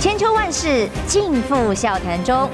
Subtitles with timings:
[0.00, 2.48] 千秋万世尽付笑谈中。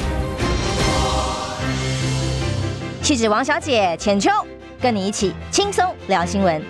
[3.02, 4.30] 气质王小姐浅秋，
[4.80, 6.62] 跟你一起轻松聊新闻。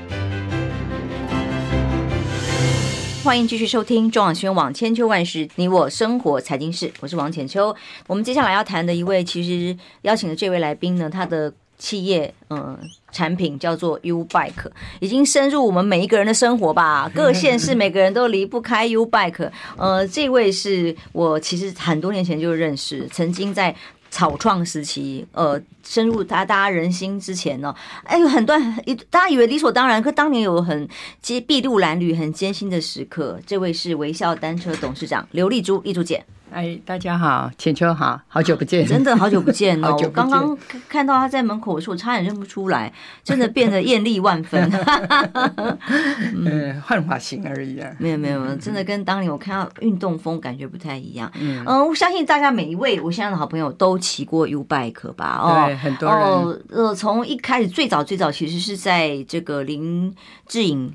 [3.23, 7.75] 欢迎继续收听中广新闻网千秋万世，你我生活财经事，我是王浅秋。
[8.09, 12.77] 我们接下来要谈的一位，其实邀请的这位来宾呢，他的企业嗯
[13.15, 14.71] 产品叫做 U Bike，
[15.01, 19.51] 已经深入我们每一个人的生活吧， 各县市每个人都离不开 U Bike。
[19.79, 23.75] 呃，这位是我其实很多年前就认识，曾经在。
[24.11, 28.57] 草创时期，呃，深入大大家人心之前呢，哎，有很多
[28.87, 30.89] 一大家以为理所当然，可当年有很
[31.21, 33.41] 艰筚路蓝缕、很艰辛的时刻。
[33.45, 36.25] 这位是微笑单车董事长刘丽珠，丽珠姐。
[36.55, 39.93] 哎，大家好，浅秋好，好久不见，真的好久不见哦！
[40.01, 40.57] 我刚刚
[40.89, 42.93] 看到他在门口的时候，差点认不出来，
[43.25, 44.71] 真的变得艳丽万分。
[46.33, 47.91] 嗯，换发型而已啊。
[47.99, 51.29] 没有没有，真的跟当年我看到运动风感觉不太一样。
[51.41, 55.41] 嗯，我相信大家每一位我现在的好朋友都骑过 U Bike 吧？
[55.43, 56.19] 哦，对，很多人。
[56.21, 60.15] 哦，呃，从一开始最早最早，其实是在这个林
[60.47, 60.95] 志颖。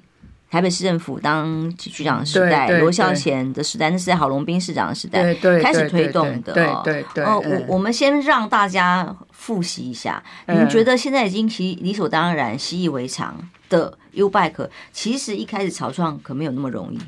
[0.50, 6.54] 台北市政府当局长的时代，罗孝贤的时代，那是在郝龙斌市长的时代开始推动的。
[6.54, 7.24] 对对对。
[7.24, 13.38] 哦，我我们先让大家复习一下，你们觉得现在已经习理所当然、习以为常
[13.70, 17.00] 的 U Bike，其实一开始草创可没有那么容易。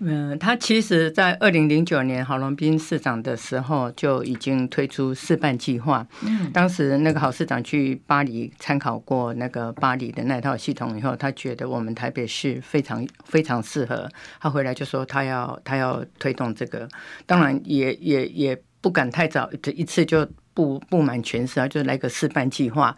[0.00, 6.06] 嗯，他其实，在二零零九年郝龙斌市长的时候就已经推出试办计划。
[6.22, 14.08] 嗯，当时那个郝市长去巴黎参考过那个巴黎的那套系统以后，他觉得我们台北市非常非常适合。
[14.40, 16.88] 他回来就说他要他要推动这个，
[17.26, 22.96] 当然也也也不敢太早，这一次就布布满全市啊，就来个试办计划。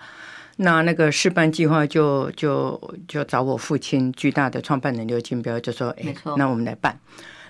[0.56, 6.98] 那那个试办计划就就就找我父亲巨大的创办人刘金彪就说，哎，那我们来办。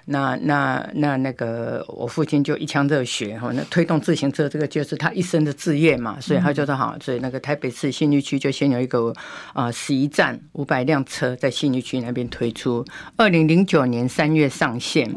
[0.07, 9.15] 那那那那个我父亲就一腔热血哈，那推动自行车这个就是他一生的志业嘛，所以他就说好，所以那个台北市信义区就先有一个
[9.55, 12.85] 啊十一站五百辆车在信义区那边推出，
[13.17, 15.11] 二零零九年三月上线。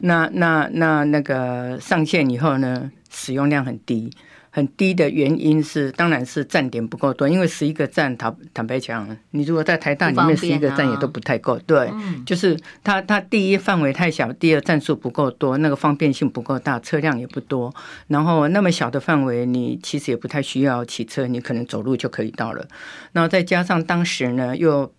[0.00, 4.12] 那那那那个上线以后呢，使用量很低。
[4.50, 11.58] 很低的原因是，当然是站点不够多，因为十一个站，坦坦白讲，你如果在台大里面十一个站也都不太够。
[11.60, 11.90] 对，
[12.26, 17.74] 就是它它第一范围太小，第二站数不够多，那个方便性不够大，车辆也不多。
[18.06, 22.66] 然后那么小的范围，你其实也不太需要骑车，你可能走路就可以到了。
[23.12, 24.92] 然后再加上当时呢又。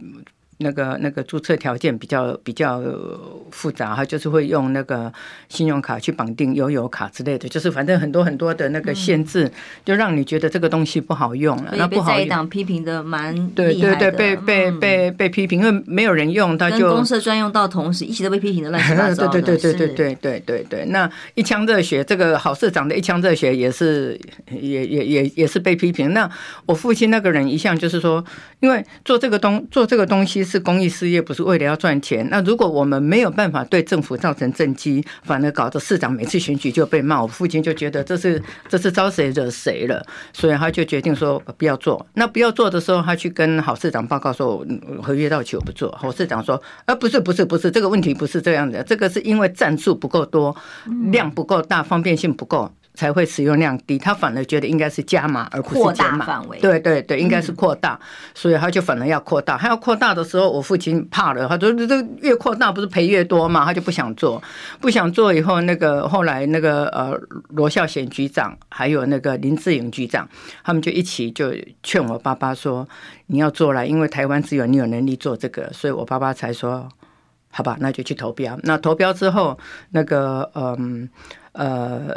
[0.62, 2.84] 那个那个注册条件比较比较
[3.50, 5.12] 复杂哈，就是会用那个
[5.48, 9.50] 信用卡去绑定悠游卡之类的，就是反正很多很多的那个限制，
[9.86, 11.74] 就让你觉得这个东西不好用了。
[11.78, 12.18] 那不好用。
[12.18, 19.28] 被在党批评的蛮对对对，被被被被批评，因为没有人用，他就公社专用到同时一起都被批评的乱七八糟。
[19.32, 24.20] 对对对对对对对对对，那一腔热血，这个好市长的一腔热血也是
[24.52, 26.14] 也也也也是被批评。
[26.14, 26.30] 那
[26.66, 28.22] 我父亲那个人一向就是说，
[28.60, 30.49] 因为做这个东做这个东西。
[30.50, 32.28] 是公益事业，不是为了要赚钱。
[32.32, 42.04] 那如果我们没有办法对政府造成政绩，反而搞得市长每次选举就被骂，我父亲就觉得这是这是招谁惹谁了，所以他就决定说不要做。
[42.16, 44.66] 那不要做的时候，他去跟郝市长报告说，
[45.04, 45.92] 合约到期我不做。
[45.92, 50.56] 郝市长说，呃，不是不是不是，这个问题不是这样的，这个是因为站数不够多，
[51.12, 52.72] 量不够大，方便性不够。
[52.96, 56.26] 才会使用量低，他反而觉得应该是加码，而不是减码。
[56.26, 56.60] 范围。
[56.60, 57.98] 对对对，应该是扩大，
[58.36, 59.58] 所以他就反而要扩大。
[59.58, 64.42] 他要扩大的时候，我父亲怕了，他说：“这越扩大不是赔越多嘛？”他就不想做，
[64.82, 65.34] 不想做。
[65.34, 67.18] 以后那个后来那个呃
[67.50, 70.28] 罗孝贤局长还有那个林志颖局长，
[70.64, 72.86] 他们就一起就劝我爸爸说
[73.28, 76.90] ：“你要做了，因为台湾只有你有能力做这个。”所以我爸爸才说
[77.50, 79.58] ：“好吧，那就去投标。”那投标之后，
[79.92, 81.08] 那个嗯
[81.54, 82.14] 呃。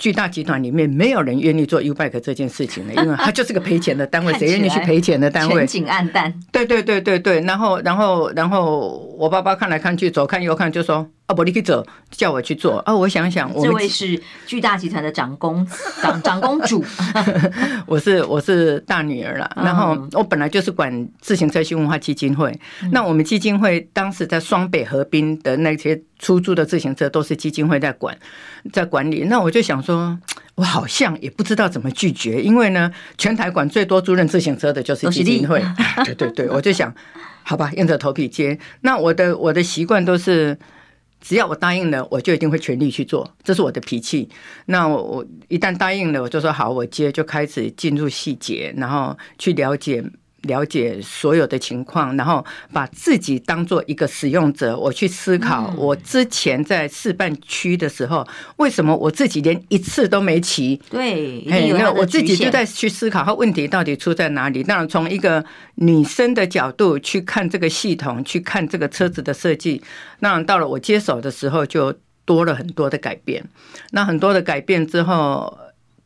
[0.00, 5.66] 呃巨大集团里面没有人愿意做 U Bike 这件事情的，因为他就是个赔钱的单位， 谁愿意去赔钱的单位？
[5.66, 6.32] 前景暗淡。
[6.50, 11.06] 对对对对对，然后然后然后我爸爸看来看去，左看右看，就说。
[11.30, 12.78] 啊，不，你去做，叫我去做。
[12.78, 15.64] 啊，我想想，我这位是巨大集团的长公
[16.02, 16.84] 长 长公主，
[17.86, 19.48] 我是我是大女儿啦。
[19.54, 22.52] 然后我本来就是管自行车新文化基金会。
[22.90, 28.18] 那我们基金会当时在双北河滨的那些出租的自行车都是基金会在管，
[28.72, 29.22] 在管理。
[29.28, 30.18] 那我就想说，
[30.56, 35.64] 我好像也不知道怎么拒绝，因为呢，全台管最多租赁自行车的就是基金会。
[36.04, 36.92] 对对对，我就想，
[37.44, 38.58] 好吧，硬着头皮接。
[38.80, 40.58] 那我的我的习惯都是。
[41.20, 44.28] 只要我答应了，我就一定会全力去做，这是我的脾气。
[44.66, 50.02] 那我我一旦答应了，我就说好，我接就开始进入细节，然后去了解
[50.42, 55.72] 了解所有的情况，然后把自己当做一个使用者，我去思考。
[55.76, 58.26] 我之前在示范区的时候，
[58.56, 60.80] 为什么我自己连一次都没骑？
[60.88, 64.62] 对，因为我自己就在去思考，它问题到底出在哪里？
[64.62, 65.44] 当然，从一个
[65.74, 69.82] 女生的角度去看这个系统，去看这个车子的设计。
[70.20, 71.94] 那到了我接手的时候，就
[72.24, 73.44] 多了很多的改变。
[73.90, 75.58] 那很多的改变之后。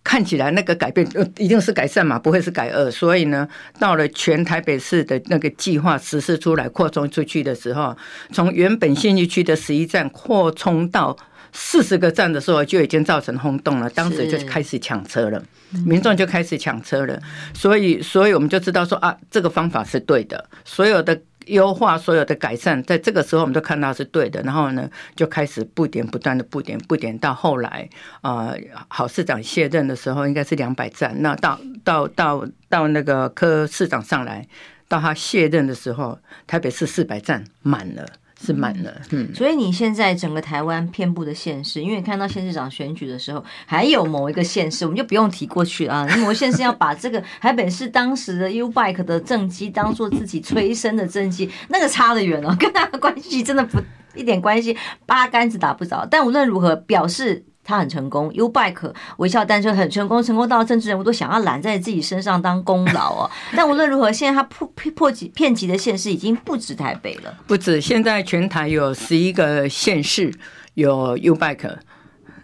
[0.04, 2.90] 看起来那个改变呃一定是改善嘛，不会是改恶。
[2.90, 3.48] 所以呢，
[3.78, 7.96] 到了全台北市的那个计划实施出来扩充出去的时候，
[8.30, 11.16] 从原本信义区的十一站扩充到
[11.52, 13.88] 四十个站的时候，就已经造成轰动了。
[13.90, 15.42] 当时就开始抢车了，
[15.86, 17.18] 民众就开始抢车了。
[17.54, 20.48] 所以，所以我们就知道说啊，这个方法是对的。
[20.64, 21.18] 所有的。
[21.46, 27.88] 优化所有的改善，在这个时候我们都看到是对的，然后呢，就开始不点不断的不点不点，到后来、
[28.22, 28.56] 呃，
[28.88, 34.46] 郝市长卸任的时候应该是两百站，那到到到到那个柯市长上来，
[34.88, 38.06] 到他卸任的时候，台北市四百站满了。
[38.40, 46.16] 是满了，嗯，所以你现在整个台湾遍布的县市，因为看到县市长选举的时候，还有某一个县市，我们就不用提过去了啊。
[46.16, 53.80] 某县市要把这个台北市当时的 U Bike 的政绩当做自己催生的政绩，那个差得远哦，跟他的关系真的不
[54.14, 54.76] 一点关系，
[55.06, 56.06] 八竿子打不着。
[56.10, 57.44] 但无论如何，表示。
[57.64, 63.30] 他很成功，U Bike 微笑单车很成功，成功到政治人物都想要揽在自己身上当功劳哦。
[63.56, 67.80] 但无论如何，现在他破破及遍及的县市已经不止台北了，不止。
[67.80, 70.32] 现在全台有十一个县市
[70.74, 71.78] 有 U Bike，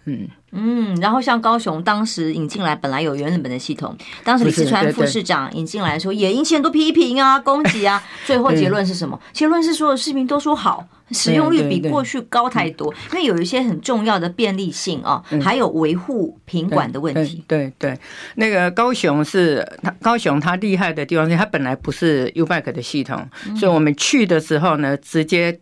[0.05, 0.95] 嗯嗯。
[1.01, 8.01] 然后像高雄当时引进来本来有原本的系统，当时李四川副市长引进来的时候也引起很多批评啊、攻击啊。
[8.25, 9.19] 最后结论是什么？
[9.33, 10.87] 结论是所有市民都说好。
[11.13, 17.43] 使用率比过去高太多，因为有一些很重要的便利性啊，还有维护品管的问题。
[17.45, 17.99] 对对，
[18.35, 23.27] 那个高雄是它高雄它厉害的地方是它本来不是 U-Bike 的系统，
[23.57, 25.59] 所以我们去的时候呢，直接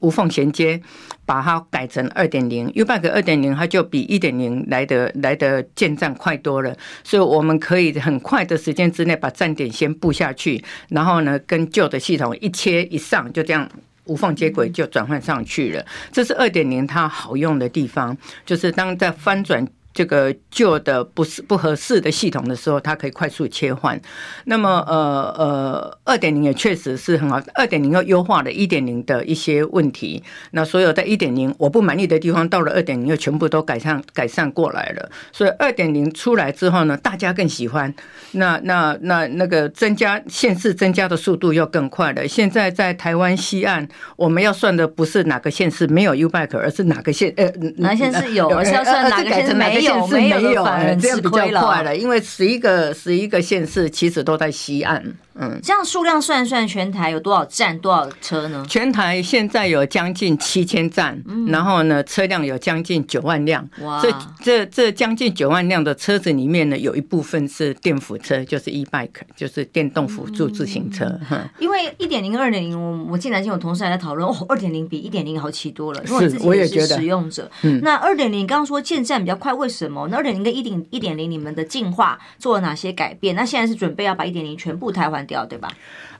[0.00, 0.80] 无缝衔接，
[1.24, 13.68] 把它改成二点零 U-Bike 二点零，它就比一点零来的来的建站快多了，所以我们可以很快的时间之内把站点先布下去，然后呢跟旧的系统一切一上，就这样。
[14.04, 18.16] 无缝接轨就转换上去了，这是二点零它好用的地方，
[18.46, 19.68] 就是当在翻转。
[19.98, 24.00] 这个旧的不是不合适的系统的时候，它可以快速切换。
[24.44, 27.42] 那么，呃呃，二点零也确实是很好。
[27.52, 30.22] 二点零又优化了一点零的一些问题。
[30.52, 35.10] 那所有在一点零我不满意的地方，到了二点零又全部都改善改善过来了。
[35.32, 37.92] 所以二点零出来之后呢，大家更喜欢。
[38.32, 42.28] 那那那那个增加县市增加的速度又更快了。
[42.28, 49.87] 现在在台湾西岸，我们要算的不是哪个县市没有 U-Bike，而是哪个县呃哪县市有，而是要算哪个县市没有。
[49.88, 50.64] 县市没有，
[51.00, 55.02] 这样比较快了，因为十一个十一个县市其实都在西岸。
[55.40, 58.64] 嗯，这样数量算一算，全台有多少站、多少车呢？
[58.68, 63.68] 全台现在有将近七千站，嗯然后呢，车辆有将近九万辆。
[63.82, 64.12] 哇，这
[64.42, 71.18] 这这将近九万辆的车子里面呢，有一部分是电辅车，就是 e-bike，就是电动辅助自行车。
[71.58, 76.02] 因为一点零、二点零，我我进来前，我同事还在讨论，哦，二点零比一点零好骑多了。
[76.04, 77.48] 因为我自己也是使用者。
[77.62, 80.08] 嗯，那二点零刚刚说建站比较快，为什么？
[80.10, 83.36] 那二点零跟一点一点零，你们的进化做了哪些改变？
[83.36, 85.68] 那现在是准备要把一点零全部汰换掉，对吧？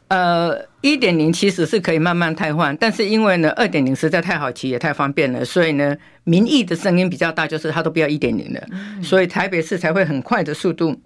[0.06, 5.94] 呃，一点零其实是可以慢慢汰换，但是因为呢，二点零实在太好骑也太方便了，所以呢，
[6.24, 8.60] 民意的声音比较大，就是他都不要一点零了，
[9.02, 10.98] 所以台北市才会很快的速度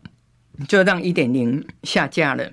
[0.68, 2.44] 就让一点零下架了。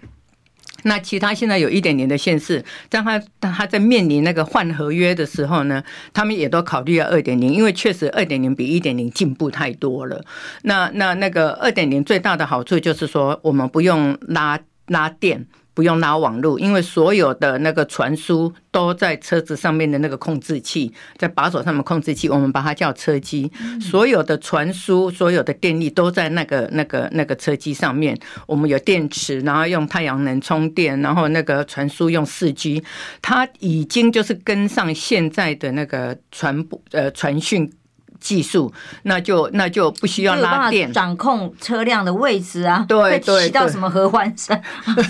[0.84, 10.24] 那其他现在有一点零的县市，当他当他在面临那个换合约的时候呢，他们也都考虑要二点零，因为确实二点零比一点零进步太多了。
[10.64, 14.58] 那那那个二点零最大的好处就是说，我们不用拉
[14.90, 15.48] 拉电。
[15.72, 23.50] 不用拉网路，因为所有的那个传输都在车子上面的那个控制器，在把手上面控制器，我们把它叫车机。
[23.80, 28.18] 所有的传输，所有的电力都在那个那个那个车机上面。
[28.46, 32.84] 我们有电池，然后用太阳能充电，然后那个传输用四 G，
[33.22, 37.72] 它已经就是跟上现在的那个传播呃传讯。
[38.20, 38.72] 技术，
[39.04, 44.62] 那就那就不需要拉电，掌控车辆的位置啊，对对，骑到什么合欢山、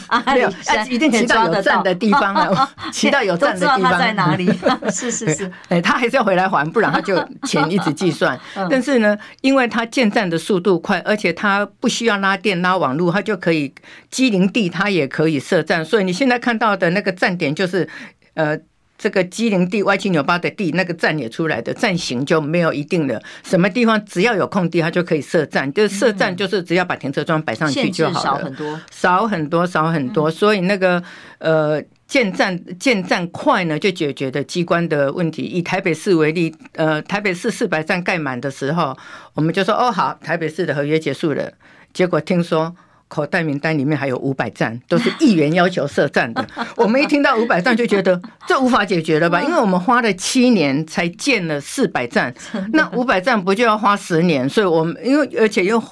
[0.07, 4.47] 阿里山，一定骑到有站的地方啊， 骑到有站的地方在哪里？
[4.91, 8.39] 是 是是， 哎，他还是要回来还，不然他就钱一直计算。
[8.69, 13.73] 但是呢，因为他建站的速度快，而且他不需要拉电拉网路，他就可以
[14.09, 15.83] 机灵地，他也可以设站。
[15.83, 17.89] 所以你现在看到的那个站点就是，
[18.35, 18.57] 呃。
[18.99, 31.01] 这个机零地、歪七扭八的地，那个站也出来的，站型就没有一定的，什么地方只要有空地，它就可以设站，就是设站就是只要把停车桩摆上去就好了，少很多，少很多，少很多，所以那个
[31.39, 31.81] 呃。
[32.09, 35.43] 建站建站快呢，就解决的机关的问题。
[35.43, 38.97] 以台北市为例，呃，台北市四百站盖满的时候，
[39.35, 41.51] 我们就说哦好，台北市的合约结束了。
[41.93, 42.75] 结果听说
[43.09, 46.47] 口袋名单里面还有五百站，都是议员要求设站的。
[46.77, 49.41] 我们一听到五百站就觉得 这无法解决了吧？
[49.41, 52.33] 因为我们花了七年才建了四百站，
[52.71, 54.47] 那五百站不就要花十年？
[54.47, 55.83] 所以我们因为而且又。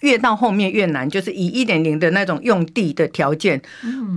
[0.00, 3.58] 越到后面越难，就是以一点零的那种用地的条件，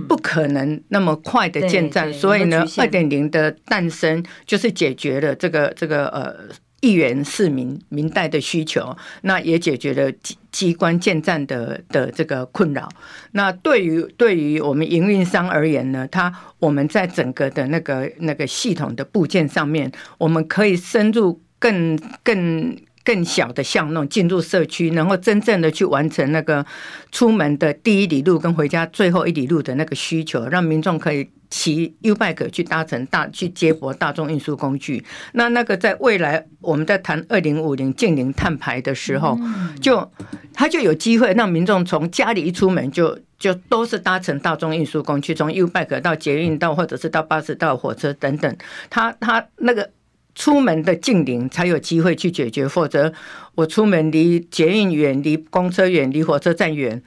[0.06, 6.34] 不可能那么快的建站，所以呢，二点零的诞生就是解决了这个这个呃
[6.80, 12.88] 议员市民民代的需求，那也解决了机机关建站的的这个困扰。
[13.32, 22.76] 那对于对于我们营运商而言呢，它我们在整个的那个那个系统的部件上面，我们可以深入更更。
[23.04, 26.66] 更小的巷弄进入社区，能够真正的去完成那个
[27.10, 35.04] 出门的第一里路跟回家最后一里路的那个需求，让民众可以骑 U-Bike 去搭乘大去接驳大众运输工具。
[35.32, 39.38] 那那个在未来我们在谈二零五零净零碳排的时候，
[39.80, 40.10] 就
[40.52, 48.56] 他就有机会让民众从家里一出门就就都是搭乘大众运输工具，从 U-Bike 到捷运到或者是到巴士到火车等等，
[48.90, 49.90] 他他那个。
[50.34, 53.12] 出门的近邻才有机会去解决，否则
[53.56, 57.02] 我出门离捷运远、离公车远、离火车站远。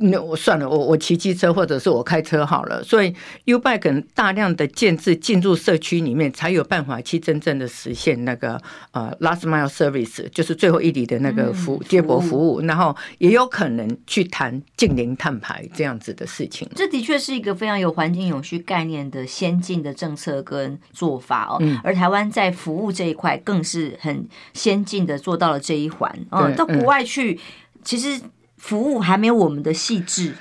[0.00, 2.82] 那我算了，我我骑机车或者是我开车好了。
[2.84, 3.12] 所以
[3.46, 8.60] U-Bike 大量的建制进入社区里面，才有办法去真正的实现那个
[8.92, 12.60] 呃 last mile service，就是最后一里的那个服务接驳服务。
[12.60, 16.68] 然后也有可能去谈近零碳排这样子的事情。
[16.74, 21.58] 这的确是一个非常有环境永续概念的先进的政策跟做法哦。
[21.82, 26.16] 而台湾在服务这一块更是很先进的做到了这一环。
[26.30, 27.40] 嗯，到国外去，
[27.82, 28.20] 其实。
[28.58, 30.34] 服务还没有我们的细致，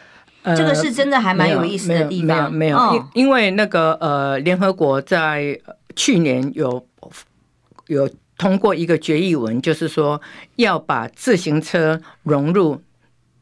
[0.43, 2.45] 这个是真的还蛮有意思的地方。
[2.45, 5.59] 呃、没有，没有，没有，因因为那个呃，联合国在
[5.95, 6.85] 去年有
[7.87, 10.19] 有通过一个决议文，就是说
[10.55, 12.81] 要把自行车融入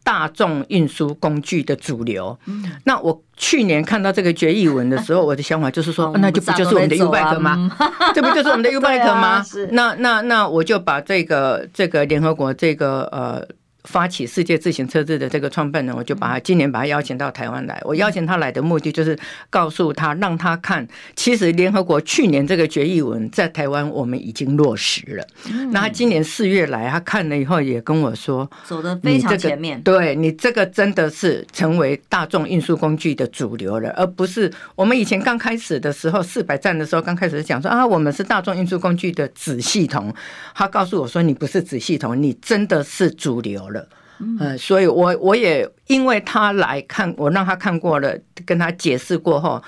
[0.03, 2.37] 大众运输工具的主流。
[2.45, 7.71] 嗯、那我去年看到这个决议文的时候，我的想法就是说，那就不就是我们的 U-Bike 吗？
[8.13, 9.27] 这不就是我们的 U-Bike 吗？
[9.27, 13.47] 啊、那那那我就把这个这个联合国这个呃。
[13.85, 17.79] 发起世界自行车日的这个创办人，我就把他今年把他邀请到台湾来。
[17.83, 19.17] 我邀请他来的目的就是
[19.49, 25.25] 告诉他，让他看，其实联合国去年这个决议文在台湾我们已经落实了。
[25.71, 29.81] 那他今年四月来，他看了以后也跟我说，走得非常前面。
[29.81, 40.13] 对，你这个真的是成为大众运输工具的主流了，而不是我们以前刚开始的时候四百站的时候刚开始讲说啊，我们是大众运输工具的子系统。
[40.53, 43.74] 他告诉我说，你不是子系统，你真的是主流了。
[44.19, 49.61] 嗯，所以我我也因为他来看，我让他看过了，跟他解释过后，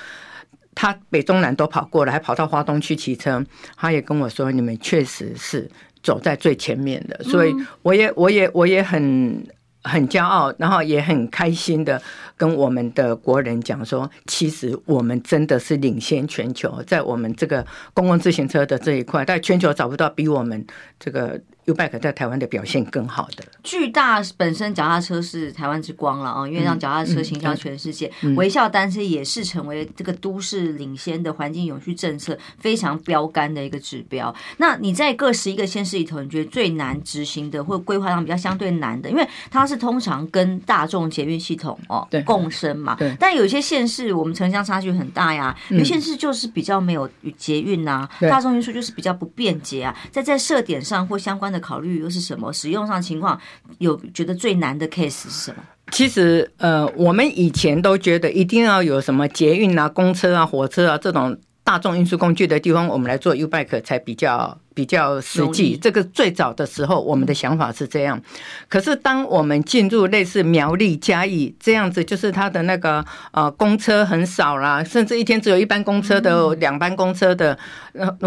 [0.73, 3.43] 他北中南都跑过了，还跑到华东去骑车，
[3.75, 5.69] 他也跟我说，你们确实是
[6.01, 9.45] 走在最前面的，所以我也我也我也很
[9.83, 12.01] 很骄傲，然后也很开心的
[12.37, 20.65] 跟我们的国人讲说，其实我们真的是领先全球，在我们这个公共自行车的这一块，在全球找不到比我们
[20.97, 21.41] 这个。
[21.67, 23.43] U-Bike 在台湾的表现更好的。
[23.61, 28.09] 巨大本身脚踏车是台湾之光了啊，因为让脚踏车行销全世界。
[28.37, 34.33] 微笑单车也是成为这个都市领先的环境永续政策非常标杆的一个指标。
[34.57, 39.09] 那你在各十一个县市里头，你觉得最难执行的或规划上比较相对难的？
[39.09, 42.95] 因为它是通常跟大众捷运系统哦共生嘛。
[42.95, 43.13] 对。
[43.19, 51.56] 但有些县市我们城乡差距很大呀，有些县市就是比较没有捷运呐，大众运输就是比较不便捷啊，在在设点上或相关的。
[51.59, 52.51] 考虑又是什么？
[52.53, 53.39] 使用上情况
[53.79, 55.63] 有觉得最难的 case 是什么？
[55.91, 61.37] 其实，呃，我们以前都觉得一定要有什么捷运啊、公车啊、火车啊这种。
[61.63, 65.75] 大众运输工具的地方，我们来做 U-Bike 才比较比较实际。
[65.75, 68.21] 这个最早的时候，我们的想法是这样。
[68.69, 77.57] 可是，当我们进入类似苗栗、嘉义这样子，就是它的那个呃公车很少啦，甚至一天只有一班公车的、两班公车的，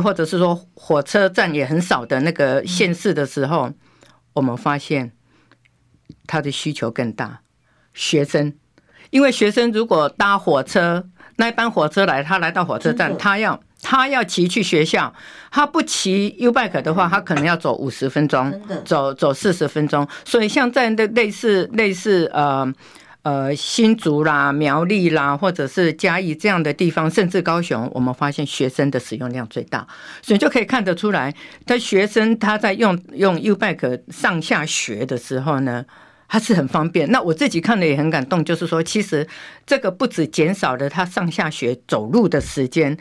[0.03, 3.71] 或者是说火车站也很少的那个县市的时候，
[4.33, 5.13] 我们发现
[6.27, 7.43] 它的需求更大。
[7.95, 8.55] 学生，
[9.11, 11.09] 因为学生如果搭火车。
[11.41, 15.13] 那一班火车来，他来到火车站，他要他要骑去学校，
[15.51, 20.07] 他不骑 U-Bike 的话，他可能要走五十分钟，走走四十分钟。
[20.23, 22.71] 所以像在那类似类似呃
[23.23, 29.87] 呃新竹啦、苗栗啦，或者是嘉义这样的地方，甚至高雄，我们发现学生的使用量最大，
[30.21, 35.87] 所以就可以看得出来，他学生他在用用 YouBike 上下学的时候呢，
[36.31, 37.11] 他是很方便。
[37.11, 39.27] 那我自己看了也很感动，就是说，其实
[39.67, 42.97] 这个不止减少了他上下学走路的时间。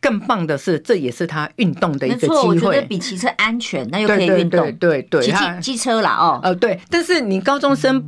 [0.00, 2.34] 更棒的是，这也是他运动的一个机会。
[2.54, 4.60] 没错，我觉得比骑车安全，那又可以运动。
[4.72, 6.38] 对对对，骑机机车啦哦。
[6.42, 8.06] 呃，对，但是你高中生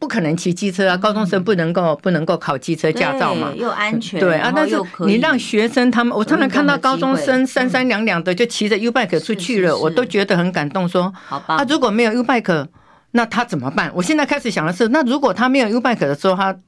[0.00, 4.18] 不可能骑机车啊，高中生不能够不能够考机车驾照嘛，又安全。
[4.18, 10.88] 对啊，但是你让学生他们，我常常看到高中生三三两两的就骑着 YouBike 出去了，我都觉得很感动。
[10.88, 12.66] 说，好吧，啊，如果没有 YouBike，
[13.12, 13.90] 那他怎么办？
[13.94, 16.58] 我现在开始想的是，那如果他没有 Ubank 的时候，他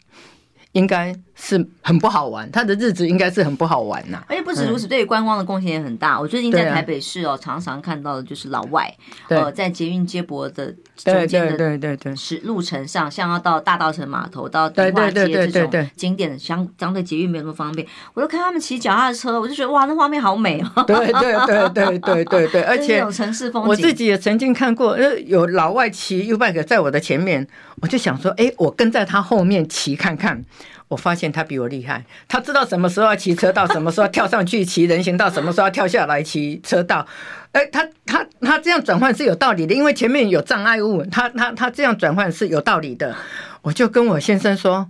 [0.73, 1.15] 应该。
[1.43, 4.23] 是很不好玩，他的日子应该是很不好玩呐。
[4.29, 6.21] 而且不止如此，对于观光的贡献也很大。
[6.21, 8.95] 我最近在台北市哦，常常看到的就是老外，
[9.29, 10.67] 呃，在捷运接驳的
[10.97, 17.89] 中间的对对对是路程上，像要到大稻城码头到迪化街这种景点的，相相对捷运没有那么方便。
[18.13, 20.85] 我都看他们骑脚踏车，我就觉得哇，那画面好美哦。
[20.87, 23.69] 对对对对对对对，而且有城市风景。
[23.71, 27.47] 我自己也曾经看过，呃，有老外骑 YouBike 在我的前面，
[27.81, 30.45] 我就想说，哎，我跟在他后面骑看看。
[30.91, 37.07] 我发现他比我厉害，他知道什么时候要骑车道，什么时候跳上去骑人行道，什么时候要跳下来骑车道。
[37.53, 43.15] 哎，他他他这样转换是有道理的，因为前面有障碍物，他他他这样转换是有道理的。
[43.63, 44.89] 我就跟我先生说，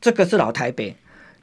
[0.00, 0.96] 这个是老台北。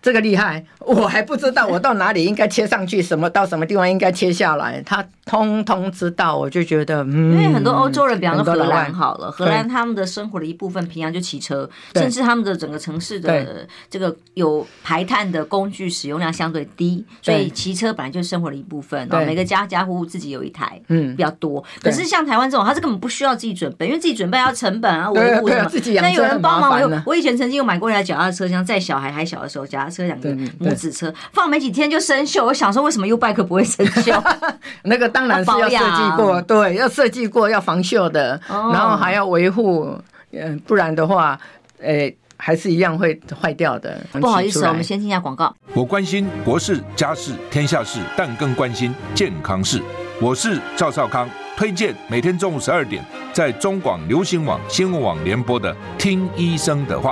[0.03, 21.63] 这个厉害，我还不知道我到哪里应该切上去，什么到什么地方应该切下来，他通通知道，我就觉得，嗯，因为很多欧洲人，比方说荷兰好了，荷兰他们的生活的一部分，平常就骑车，甚至他们的整个城市的这个有排碳的工具使用量相对低，所以骑车本来就是生活的一部分，然后每个家家户户自己有一台，嗯，比较多。
[21.81, 26.73] 可是像台湾这种，他是根本不需要自己准备，因为自己准备要成本啊，维护什么，那有人帮忙。
[26.73, 34.19] 我我以前曾经有买过一台脚踏车，像在小孩还小的时候，脚踏车两个母子车放没几天就生锈，我想说为什么 YouBike 不会生锈？
[34.83, 39.95] 那个当然是要设计过，对，要设计过要防锈的，然后还要维护，
[40.31, 41.39] 嗯，不然的话，
[41.79, 44.01] 诶，还是一样会坏掉的。
[44.13, 45.55] 不好意思，我们先听一下广告。
[45.73, 49.81] 我关心国事、家事、天下事，但更关心健康事。
[50.21, 57.11] 我是赵少康，推荐每天中午十二点在中广流行网、新闻网联播的《听医生的话》。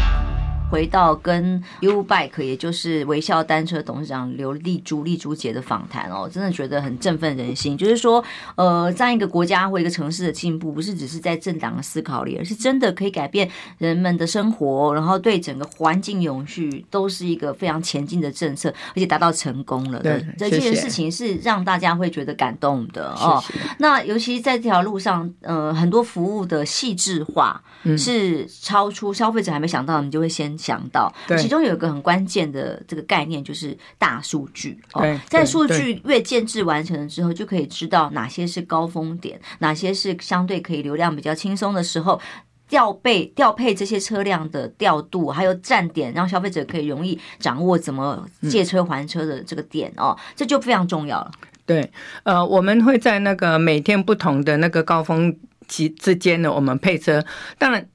[0.71, 7.77] 回到跟 YouBike，也就是微笑单车董事长刘丽珠、丽珠姐的访谈哦，真的觉得很振奋人心。
[7.77, 8.23] 就是说，
[8.55, 19.99] 呃，在一个国家或一个城市的进步，不是只是在政党的思考里，而是真的可以改变人们的生活，然后对整个环境永续都是一个非常前进的政策，而且达到成功了。
[19.99, 23.43] 对，这件事情是让大家会觉得感动的哦。
[23.45, 23.59] 谢谢。
[23.79, 27.61] 那尤其在这条路上，呃，很多服务的细致化
[27.97, 30.57] 是超出消费者还没想到，你就会先。
[30.61, 35.03] 想到，其中有一个很关键的这个概念，就是大数据哦。
[35.27, 42.21] 在数据越建制完成了之后，就可以知道哪些是高峰点，哪些是相对可以流量比较轻松的时候，
[42.69, 51.31] 调配调配这些车辆的调度，还有站点，让消费者可以容易掌握怎么借车还车的这个点哦，这就非常重要了。
[51.65, 51.91] 对，
[52.23, 55.35] 呃，我们会在那个每天不同的那个高峰
[55.67, 57.23] 期之间呢，我们配车。
[57.57, 57.87] 当然，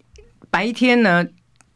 [0.50, 1.26] 白天呢。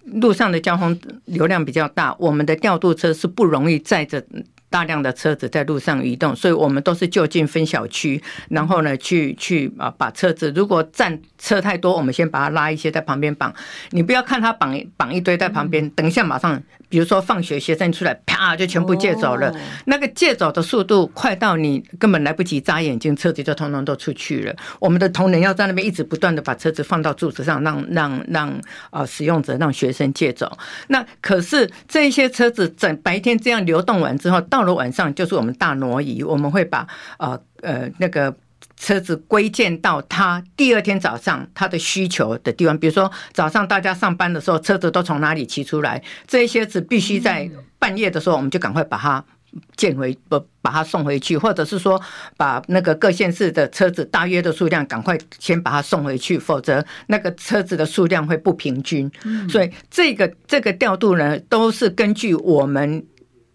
[0.04, 4.24] 路上的交通流量比较大，我们的调度车是不容易载着
[4.68, 13.52] 大量的车子在路上移动，所以我们都是就近分小区，然后呢去去啊把车子，如果站车太多，我们先把它拉一些在旁边绑。
[13.90, 16.62] 你不要看它绑绑一堆在旁边，等一下马上。
[16.90, 19.54] 比如说放学学生出来，啪就全部借走了。
[19.86, 24.54] 那个借走的速度快到你根本来不及眨眼睛，车子就通通都出去了。
[24.78, 30.58] 我们的同仁要在那边一直不断的把车子放到柱子上，让让让啊使用者让学生借走。
[30.88, 36.86] 那可是这些车子整白天这样流动完之后，到了晚上就是我们大挪移，我们会把
[37.18, 38.34] 呃呃那个。
[38.80, 46.02] 车子归建到他第二天早上他的需求的地方，比如说早上大家上班的时候，车子都从哪里骑出来？
[46.26, 49.22] 这些子必须在半夜的时候，我们就赶快把它
[49.76, 52.00] 建回不把它送回去，或者是说
[52.38, 59.10] 把那个各县市的车子大约的数量赶快先把它送回去，否则那个车子的数量会不平均。
[59.46, 63.04] 所以这个这个调度呢，都是根据我们。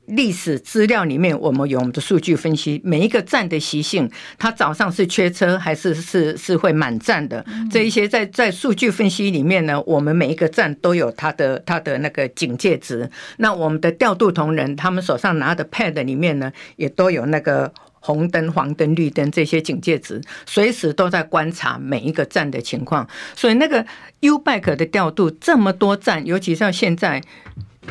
[0.07, 13.09] 历史资料里面，我们有我们的数据分析，每一个站的习性，它早上是缺车还是是是会满站的，这一些在在数据分析里面呢，我们每一个站都有它的它的那个警戒值。
[13.37, 23.07] 那我们的调度同仁，他们手上拿的 pad 里面呢，也都有那个红灯、黄灯、绿灯这些警戒值，随时都在观察每一个站的情况。
[23.35, 23.85] 所以那个
[24.19, 27.23] U-Bike 的调度这么多站，尤其像现在。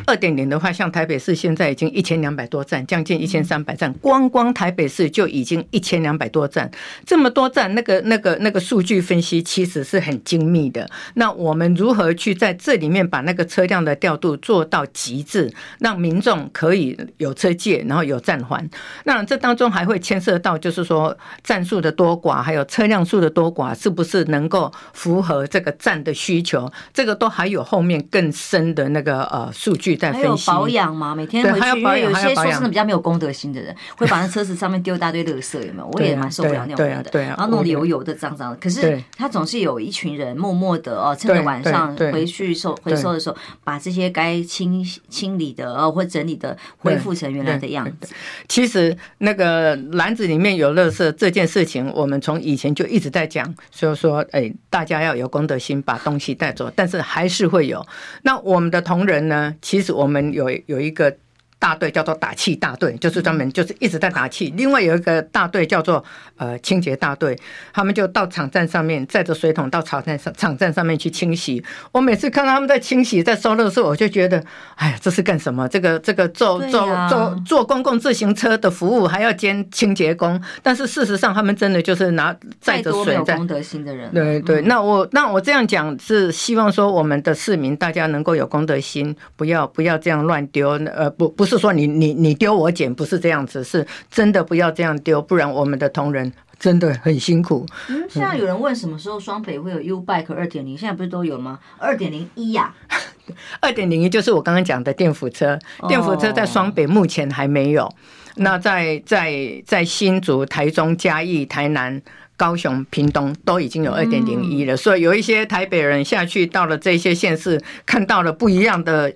[0.05, 6.69] 二点零的话，像台北市现在已经一千两百多站，将近一千三百站，光光台北市就已经一千两百多站，
[7.05, 10.87] 这么多站，那个那个那个数据分析其实是很精密的。
[11.15, 18.69] 那我们如何去在这里面把那个车辆的调度做到极致，让民众可以有车借，然后有站还？
[19.05, 26.71] 那这当中还会牵涉到，就是说站数的多寡，还有车辆数的多寡，是不是能够符合这个站的需求？
[26.93, 29.84] 这个都还有后面更深的那个呃数据。
[30.11, 31.13] 还有保养吗？
[31.13, 35.89] 每天回去，因为有些说真的比较没有公德心的人，会把那车子上面丢一大堆垃圾，有没有？
[35.93, 37.09] 我也蛮受不了那种人的。
[37.11, 38.57] 对啊，然后弄得油油的、脏脏的。
[38.57, 48.13] 可是他总是有一群人默默的哦，趁着晚上回去收回收的时候，把这些该清清理的哦或整理的恢复成原来的样子。
[48.47, 56.71] 其实那个篮子里面有垃圾这件事情，我们从以前就一直在讲，所以说哎，大家要有公德心，把东西带走。
[56.75, 57.85] 但是还是会有。
[58.23, 59.53] 那我们的同仁呢？
[59.61, 61.17] 其其实我们有有一个。
[61.65, 64.53] 大队叫做打气大队，就是专门就是一直在打气。
[64.55, 66.03] 另外有一个大队叫做
[66.37, 67.35] 呃清洁大队，
[67.73, 71.63] 他们就到场站上面载着水桶到场站上场站上面去清洗。
[71.91, 74.43] 我每次看到他们在清洗在收垃圾，我就觉得，
[74.75, 75.67] 哎呀，这是干什么？
[75.67, 83.37] 这个这个做做做做公共自行车的服务还要兼清洁工，但是事实上他们真的就是拿载着水在。
[83.37, 84.13] 公德心的人。
[84.13, 91.54] 对对，那我那我这样讲是希望说我们的市民大家能够有公德心，不要不要这样乱丢，呃不不是。
[91.57, 97.65] 说你你你丢我捡不是这样子，是真的不要这样丢，不然我们的同仁真的很辛苦。
[97.89, 101.59] 嗯，现在有人问什么时候双北会有 U Bike 二点零，现在不是都有吗？
[101.77, 102.73] 二点零一呀，
[103.59, 107.91] 二点零一就是我刚刚讲的电扶车，电扶车在双北目前还没有。
[108.37, 112.01] 那在在在新竹、台中、嘉义、台南、
[112.35, 119.13] 高雄、屏东都已经有二点零一了，所以有一些台北人下去到了这些县市，看到了不一样的。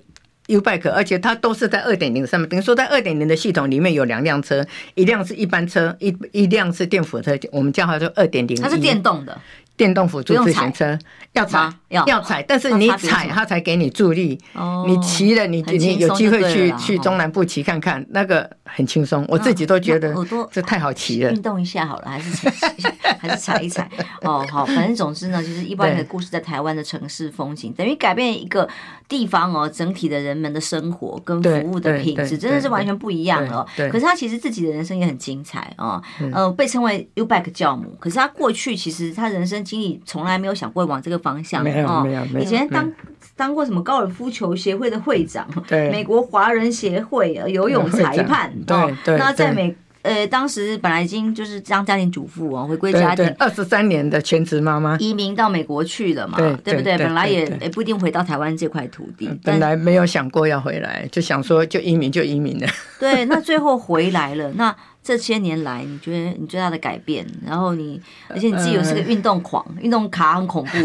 [0.49, 2.49] U-Bike，而且它都是在二点零上面。
[2.49, 8.59] 等于说，在二点零的系统里面有两辆车，一辆是一般车，一一辆是电辅车，我们叫它做二点零。
[8.59, 9.39] 它是电动的。
[9.79, 10.99] 电动辅助自行车
[11.31, 14.37] 要踩要要踩，但是你踩它才给你助力。
[14.53, 19.25] 哦你骑了，你你有机会去去中南部骑看看，那个很轻松。
[19.29, 20.13] 我自己都觉得
[20.51, 21.31] 这太好骑了。
[21.31, 22.85] 运动一下好了，还是踩
[23.17, 23.89] 还是踩一踩。
[24.23, 28.67] 哦，好，反正总之呢，就是一般的故事在台湾的城市风景，等于改变一个
[29.07, 33.65] 地方哦，整体的人们的生活跟服务的品质真的是完全不一样了。
[33.89, 36.03] 可是他其实自己的人生也很精彩哦。
[36.33, 39.63] 呃，被称为 U-Bike 教母，可是他过去其实他人生。
[39.69, 42.08] 经历从来没有想过往这个方向哦，
[42.39, 42.91] 以前当
[43.36, 49.17] 当过什么高尔夫球协会的会长，对，美国华人协会游泳裁判，对对。
[49.19, 56.97] 那在美呃，当时本来已经就是当家庭主妇哦，回归家庭二十三年的全职妈妈，移民到美国去了嘛，对不对？
[56.97, 62.67] 本来也也不一定回到台湾这块土地，本来没有想过要回来，就想说就移民就移民了。
[62.99, 64.75] 对，那最后回来了，那。
[65.10, 67.26] 这些年来，你觉得你最大的改变？
[67.43, 70.78] 然后你，而且你自己又是个运动狂， 运动卡很恐怖。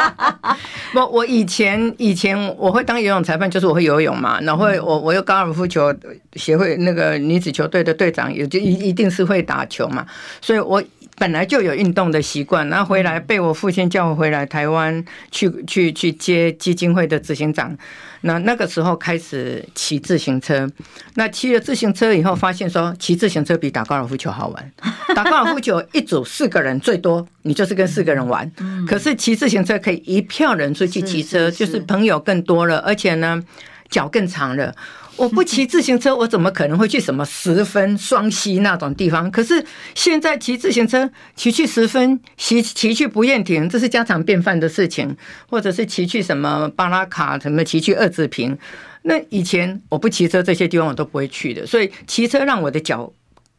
[0.92, 4.38] 不，我以前以前我会当游泳裁判，就是我会游泳嘛。
[4.42, 5.94] 然后我我又高尔夫球
[6.34, 10.06] 协会那个女子球队的队长，也就一一定是会打球嘛。
[10.42, 10.82] 所以我
[11.20, 12.66] 本来就有运动的习惯。
[12.70, 17.76] 然后回来被我父亲叫我回来台湾去去去接基金会的执行长。
[18.22, 20.68] 那那个时候开始骑自行车，
[21.14, 24.72] 那骑了自行车以后，发现说骑自行车比打高尔夫球好玩。
[25.14, 28.50] 打高尔夫球一组四个人最多，你就是跟四个人玩。
[28.86, 33.42] 可是骑自行车可以一票人出去骑车，就是朋友更多了，而且呢，
[33.88, 34.74] 脚更长了。
[35.20, 39.30] 我不骑自行车，我怎么可能会去什么十分双溪那种地方？
[39.30, 39.62] 可是
[39.94, 45.14] 现在骑自行车骑去十分，骑骑去不厌亭，这是家常便饭的事情。
[45.46, 48.56] 或者是骑去什么巴拉卡，什么骑去二子坪，
[49.02, 51.66] 那以前我不骑车，这些地方我都不会去的。
[51.66, 53.12] 所以骑车让我的脚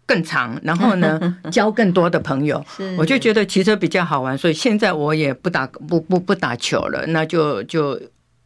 [0.08, 2.65] 更长，然后呢， 交更多的朋友，
[2.97, 4.36] 我就觉得骑车比较好玩。
[4.36, 8.02] 所以现在我也不打不不不打球了，那就就。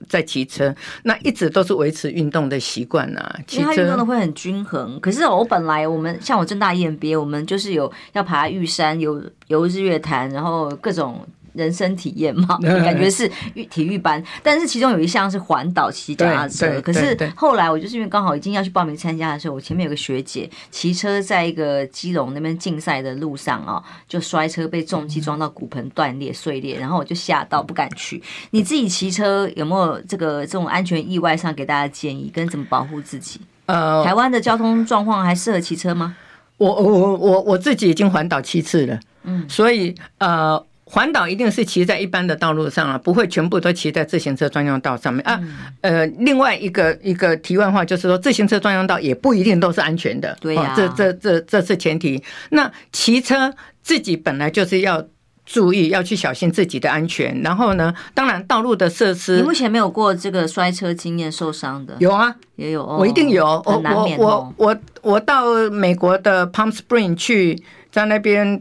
[0.07, 3.35] 在骑车，那一直都是维持运动的习惯呐。
[3.47, 4.99] 骑车运动的会很均衡。
[4.99, 13.29] 可是我本来我们像我正大 EMBA，我们就是有要爬玉山、游游日月潭，然后各种人生体验嘛， 感觉是
[13.69, 14.23] 体育班。
[14.43, 28.21] 但是其中有一项是环岛骑脚踏车，可是后来我就是因为刚好已经要去报名参加的时候，我前面有个学姐骑车在一个基隆那边竞赛的路上哦，就摔车被重机撞到骨盆断裂碎裂，然后我就吓到不敢去。
[28.51, 33.39] 你自己骑车有没有这个这种安全意外上给大家建议，跟怎么保护自己？
[33.67, 36.15] 呃，台湾的交通状况还适合骑车吗？
[36.57, 45.39] 我我我我自己已经环岛七次了，嗯，所以呃，环岛一定是骑在一般的道路上啊，不会全部都骑在自行车专用道上面啊。
[45.81, 52.23] 呃，另外一个一个题外话就是说，自行车专用道也不一定都是安全的，对呀，这这这这是前提。
[52.51, 55.05] 那骑车自己本来就是要。
[55.47, 59.35] 注意要去小心自己的安全，然后呢，当然道路的设施。
[59.35, 61.95] 你目前没有过这个摔车经验受伤的？
[61.99, 63.45] 有啊，也有，我一定有。
[63.63, 68.59] 我我我我我到美国的 Palm Spring 去，在那边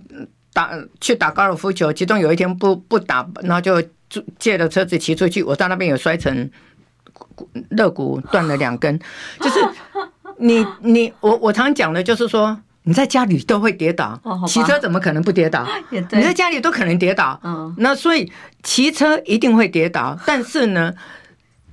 [0.54, 0.70] 打
[1.02, 3.82] 去打高尔夫球，其中有一天不不打，然后就
[4.38, 6.50] 借了车子骑出去，我到那边有摔成
[7.68, 8.98] 肋骨断了两根。
[9.40, 9.60] 就是
[10.38, 12.58] 你你我我常讲的就是说。
[12.86, 15.66] 你在家里都会跌倒， 骑车怎么可能不跌倒？
[15.88, 17.40] 你在家里都可能跌倒。
[17.78, 18.30] 那所以
[18.62, 20.92] 骑车一定会跌倒，但是呢，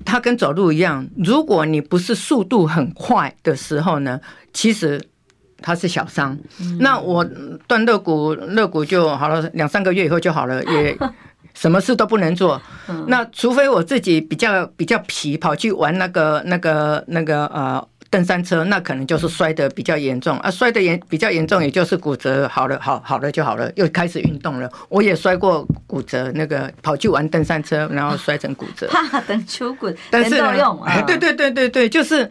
[0.06, 4.22] 它跟走路一样，如果你不是速度很快的时候呢，
[4.54, 5.06] 其实
[5.62, 6.38] 它是小伤。
[6.80, 7.24] 那我
[7.68, 10.98] 断肋骨，肋骨就好了，两三个月以后就好了， 也
[11.54, 12.62] 什么事都不能做。
[13.08, 17.88] 那除非我自己比较比较皮，跑去玩那个那个那个呃。
[18.12, 24.70] 登山车那可能就是摔得比较严重啊，摔得严比较严重，也就是骨折好了，好好了就好了，又开始运动了。
[24.90, 28.86] 我也摔过骨折，那个跑去玩登山车，然后摔成骨折。
[28.92, 32.30] 怕，等球骨，但是用啊，对对对对对，就是。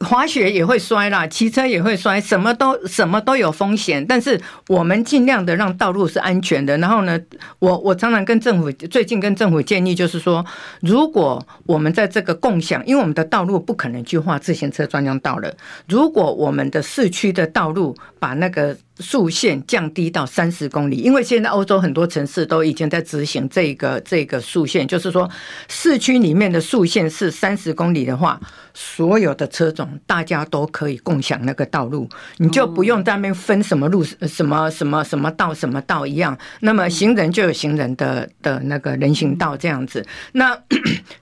[0.00, 4.04] 滑雪也会摔啦，骑车也会摔，什么都什么都有风险。
[4.06, 6.76] 但是我们尽量的让道路是安全的。
[6.78, 7.18] 然后呢，
[7.58, 10.44] 我我常常跟政府最近跟政府建议，就是说，
[10.80, 15.52] 如果我们在这个共享，因为我们的道路不可能去画自行车专用道了。
[15.86, 25.28] 如果我们的市区的道路把那个速限降低到三十公里，因为现在欧洲很多城市都已经在执行这个这个速限，就是说
[25.68, 28.40] 市区里面的速限是三十公里的话，
[28.74, 32.08] 所有的车种大家都可以共享那个道路，
[32.38, 36.36] 你就不用在那边分什么路什么什么什么道什么道一样。
[36.60, 40.04] 那么行人就有行人的的那个人行道这样子。
[40.32, 40.58] 那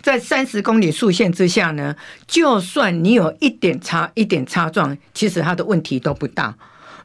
[0.00, 1.94] 在三十公里速限之下呢，
[2.26, 6.56] 就算你有一点差一点差撞，其实它的问题都不大。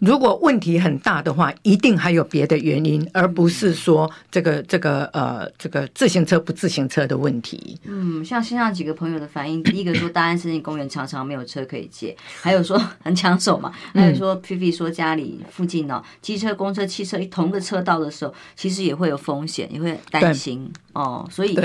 [0.02, 7.80] 如果问题很大的话，一定还有别的原因，而不是说这个这个呃这个自行车不自行车的问题。
[7.86, 21.28] 嗯，像线上几个朋友的反应，第一个说大安森林公园常常没有车可以借， 还有说很抢手嘛，还有说 P P 说家里附近呢，机车、公车、汽车一同个车道的时候，其实也会有风险，也会担心哦。
[21.30, 21.56] 所以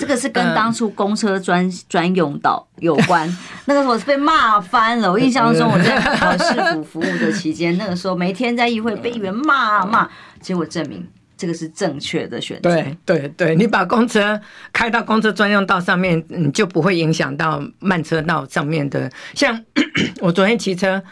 [0.00, 3.24] 这个是跟当初公车专专用道有关。
[3.66, 5.12] 那个时候是被骂翻了。
[5.12, 5.96] 我印象中我在
[6.38, 10.08] 市府服务的期间，那个时候每天在议会被议员骂骂，
[10.40, 12.70] 结果证明这个是正确的选择。
[12.70, 14.40] 对对对，你把公车
[14.72, 19.10] 开到公车专用道上面，你就不会影响到慢车道上面的。
[19.34, 19.62] 像
[20.20, 21.02] 我昨天骑车，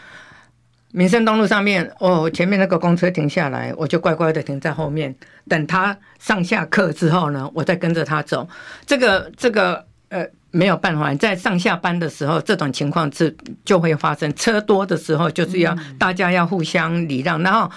[0.91, 5.15] 民生东路上面，哦，前面那个公车停下来，我就乖乖的停在后面，
[5.47, 8.49] 等他上下课之后呢，我再跟着他走。
[8.87, 10.27] 这个这个呃。
[10.55, 13.35] 没有办法，在上下班的时候，这种情况是
[13.65, 14.31] 就会发生。
[14.35, 17.41] 车多的时候，就是要大家要互相礼让。
[17.41, 17.69] 然后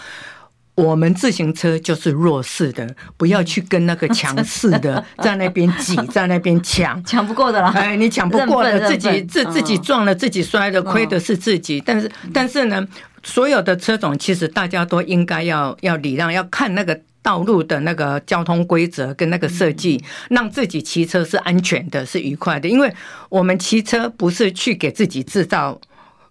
[0.75, 7.73] 我们自行车就是弱势的，不要去跟那个强势的 在那边挤，在那边抢，抢不过的啦。
[7.75, 11.83] 哎，你抢不过的，自己自自己撞了，自己摔了，亏的是自己。
[11.85, 12.87] 但是但是呢，
[13.23, 17.01] 所有的车种其实大家都应该要要礼让，要看那个。
[17.27, 22.69] 道路的那个交通规则跟那个设计，让自己骑车是安全的，是愉快的。
[22.69, 22.89] 因为
[23.29, 25.81] 我们骑车不是去给自己制造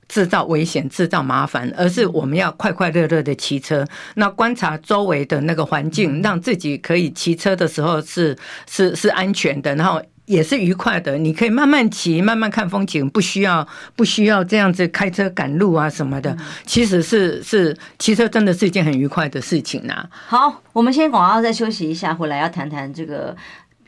[0.08, 3.86] 制造危险、制造麻烦，而是我们要快快乐乐的骑车。
[4.14, 10.02] 那观察周围的那个环境，让自己可以骑车的时候是是是安全的，然后。
[10.26, 16.36] 也是愉快的，你可以慢慢骑，慢慢看风景，不需要不需要这样子开车赶路啊什么的。
[16.66, 20.10] 其实是是骑车真的是一件很愉快的事情呐、啊。
[20.28, 23.36] 好，我们先广告再休息一下，回来要谈谈这个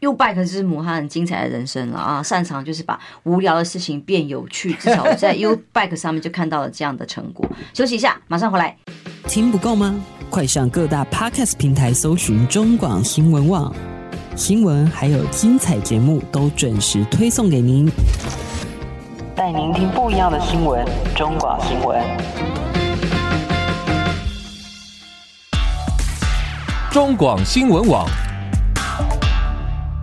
[0.02, 2.21] YouBike 之母，他很精彩的人生了啊！
[2.21, 7.50] 擅长就是把无聊的事情变有趣，至少我在 YouBike 上面就看到了这样的成果。
[7.73, 8.78] 休息一下，马上回来。
[9.28, 10.00] 听不够吗？
[10.30, 13.96] 快上各大 Podcast 平台搜寻中广新闻网。
[14.38, 17.91] 新闻还有精彩节目都准时推送给您，
[19.36, 20.86] 带您听不一样的新闻。
[21.15, 22.00] 中广新闻。
[26.91, 28.08] 中广新闻网。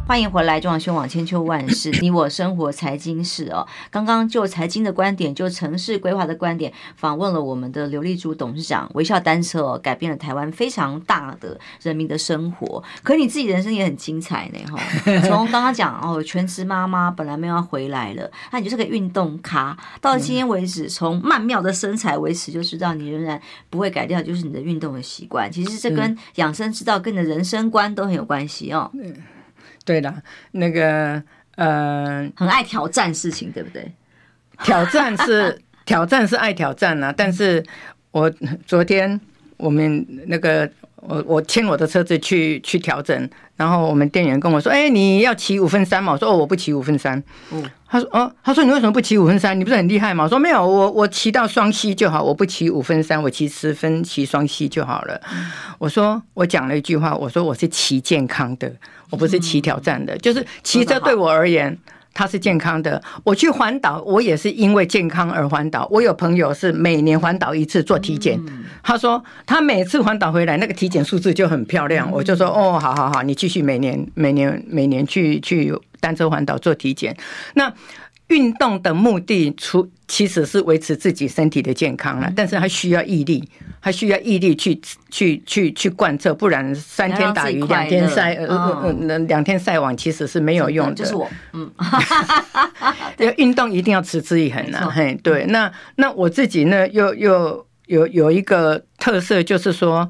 [0.07, 3.67] 欢迎回来，中广新闻网千秋万世， 你我生活财经事哦。
[3.91, 8.89] 刚刚就财经的观点，就城市规划的观点，访问了我们的刘立珠董事长。
[8.93, 12.85] 微笑单车哦，改变了台湾非常大的人民的生活。
[13.03, 14.79] 可你自己人生也很精彩呢，哈。
[15.27, 19.75] 从刚刚讲哦，全职妈妈本来没有要回来了，那你就是个运动咖。
[20.03, 23.41] 到今天为止，从曼妙的身材维持，就知道你仍然
[23.71, 25.51] 不会改掉，就是你的运动的习惯。
[25.51, 28.91] 其实这跟养生之道，跟你的人生观都很有关系哦。
[29.85, 31.23] 对了，那个
[31.57, 33.93] 呃，很爱挑战事情，对不对？
[34.63, 37.63] 挑战是 挑战是爱挑战啊，但是
[38.11, 38.31] 我
[38.67, 39.21] 昨天
[39.57, 40.71] 我们那个
[41.07, 49.59] 我我牵我的车子去去调整，然后我们店员跟我说：“哎，你要骑五分三嘛？”我说：“哦，我不骑五分三。”嗯，他说：“哦，他说你为什么不骑五分三？
[49.59, 55.21] 你不是很厉害吗？”我说：“没有，我我骑到双溪就好，我不骑五分三，我骑十分骑双溪就好了。”
[55.79, 58.73] 我说：“我讲了一句话，我说我是骑健康的。”
[59.11, 61.79] 我不是骑挑战的，就是骑车对我而言，
[62.15, 63.03] 它是健康的。
[63.25, 65.87] 我去环岛，我也是因为健康而环岛。
[65.91, 68.41] 我有朋友是每年环岛一次做体检，
[68.83, 72.11] 他说他每次环岛回来，那个体检数字就很漂亮。
[72.11, 77.15] 我就说哦，好好好，你继续每年每年每年去去单车环岛做体检。
[77.55, 77.71] 那。
[78.29, 83.47] 运动的目的，除其实是维持自己身体的健康了，但是还需要毅力，
[83.81, 88.47] 还需要毅力去去去去贯彻，不然三天打鱼两天晒，呃
[89.07, 90.95] 呃两天晒网其实是没有用的。
[90.95, 91.71] 就是我，嗯，
[93.17, 94.91] 对，运动一定要持之以恒呐。
[94.91, 100.09] 嘿，对，那那我自己呢，又又有有一个特色，就是说，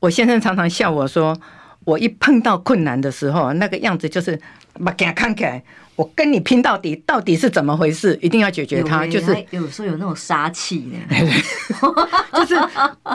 [0.00, 1.38] 我先生常常笑我说，
[1.84, 4.40] 我一碰到困难的时候，那个样子就是
[4.82, 5.62] 把给看起来。
[5.94, 8.18] 我跟你拼到底，到底是怎么回事？
[8.22, 9.00] 一定要解决它。
[9.00, 10.96] 欸、就是有时候有那种杀气呢，
[12.32, 12.54] 就是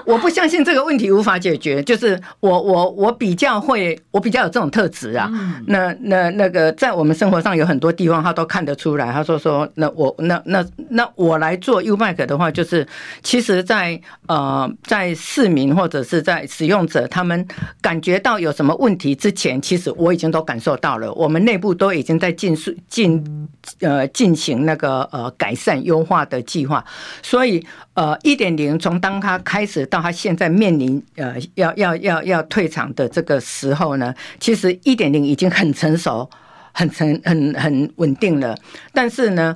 [0.06, 1.82] 我不相信这个问题无法解决。
[1.82, 5.30] 就是我我我比较会，我比较有这种特质啊。
[5.34, 9.12] 嗯、那那那个在我们生活上有很多地方，他都看得出来。
[9.12, 12.86] 他说说，那我那那那我来做 YouBike 的话，就是
[13.24, 17.48] 其实在呃在市民或者是在使用者他们
[17.82, 21.12] 感觉到有什么问题之前，其实我已经都感受到了。
[21.14, 22.56] 我们内部都已经在进。
[22.88, 23.48] 进
[23.82, 26.84] 呃进行那个呃改善优化的计划，
[27.22, 36.30] 所以呃一点零从当他开始到他现在面临呃要要要要退场的这个时候呢，其实一点零已经很成熟、
[36.74, 38.58] 很成很很稳定了。
[38.94, 39.56] 但是呢，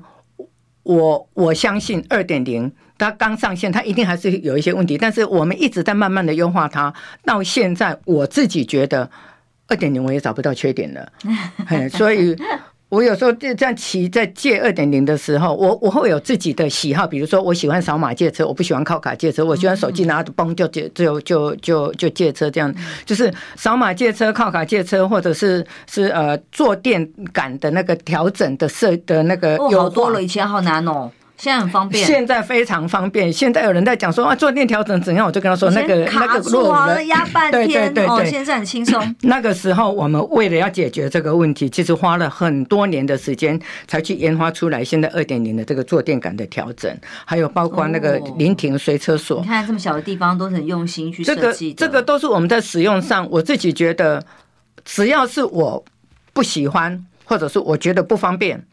[0.83, 4.97] 我我相信二点零它刚上线，它一定还是有一些问题。
[4.97, 6.93] 但是我们一直在慢慢的优化它，
[7.25, 9.09] 到现在我自己觉得
[9.67, 11.11] 二点零我也找不到缺点了，
[11.89, 12.35] 所以。
[12.91, 22.75] 我有时候这样骑在借二点零的时候，我我会有自己的喜好，比如说我喜欢扫码借车，我不喜欢靠卡借车，我喜欢手机拿着嘣就借就就就就借车这样，
[23.05, 31.09] 就是扫码借车、靠卡借车，或者是是呃坐垫杆的那个调整的设的那个有、哦、好多了，以前好难哦。
[31.41, 33.33] 现在很方便，现在非常方便。
[33.33, 37.51] 现在有人在讲说啊，坐垫调整怎样，我就跟他说那个卡住了，压半天。
[37.51, 39.03] 对对对对，哦，现在很轻松。
[39.21, 44.83] 那个时候我们为了要解决这个问题，其实花了很多年的时间才去研发出来。
[44.83, 49.41] 现在二点零的这个坐垫感的调整，还有包括那个临停随车锁。
[49.41, 51.73] 你看这么小的地方都很用心去设计。
[51.73, 54.23] 这个这个都是我们在使用上，我自己觉得，
[54.85, 55.83] 只要是我
[56.33, 58.63] 不喜欢，或者是我觉得不方便。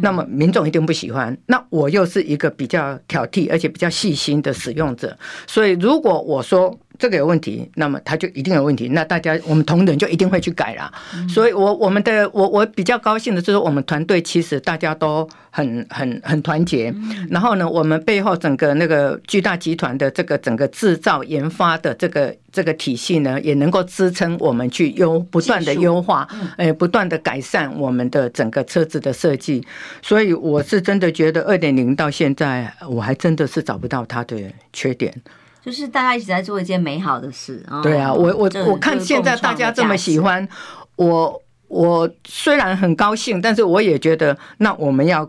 [0.00, 10.92] 那么民众一定不喜欢，那我又是一个比较挑剔而且比较细心的使用者，所以如果我说这个有问题，那么它就一定有问题，那大家我们同仁就一定会去改了。
[11.28, 16.94] 所以我我们的我我比较高兴的就是我们团队其实大家都很很很团结，
[17.30, 22.34] 然后呢，我们背后整个那个巨大集团的这个整个制造研发的这个。
[22.56, 29.62] 这个体系呢，也能够支撑我们去优不断的优化，诶，不断的改善我们的整个车子的设计。
[30.00, 34.40] 所以我是真的觉得二点零到现在，我还真的是找不到它的
[34.72, 35.12] 缺点。
[35.66, 37.82] 就是大家一起在做一件美好的事啊！
[37.82, 40.48] 对啊，我我我看现在大家这么喜欢
[40.94, 45.28] 我，我虽然很高兴，但是我也觉得，那我们要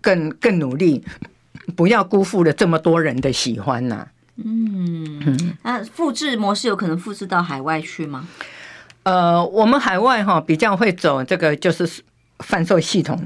[0.00, 1.04] 更更努力，
[1.76, 4.08] 不要辜负了这么多人的喜欢呐。
[4.42, 8.26] 嗯，那复制模式有可能复制到海外去吗？
[9.02, 11.86] 呃，我们海外哈比较会走这个就是
[12.38, 13.22] 贩售系统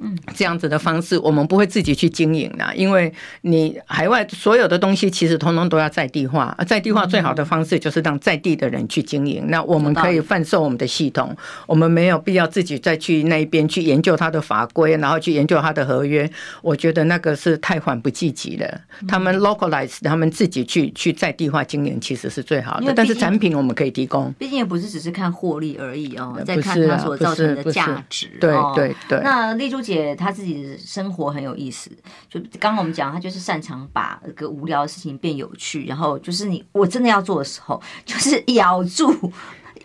[0.00, 9.44] 嗯，这样子的方式，我们不会自己去经营的，因为你海外所有的东西其实通通都要在地化，在地化最好的方式就是让在地的人去经营。
[9.48, 16.30] 那我们可以贩售我们的系统，我们没有必要自己再去那一边去研究它的法规，然后去研究它的合约。
[16.62, 18.80] 我觉得那个是太缓不济急了。
[19.08, 22.92] 他们 localize，他们自己去去在地化经营，其实是最好的。
[22.94, 28.28] 但是产品我们可以提供，毕竟也不是只是看获利而已哦，在看它所造成的价值。
[28.40, 29.20] 对对对。
[29.22, 31.90] 那丽珠姐她自己的生活很有意思，
[32.28, 39.32] 就刚刚我们讲，他就是擅长把一个无聊的事情变有趣，然后就是你我真的要做的时候，就是咬住，